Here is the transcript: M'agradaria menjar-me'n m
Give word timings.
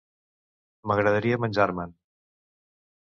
M'agradaria 0.91 1.39
menjar-me'n 1.45 1.95
m 1.95 1.97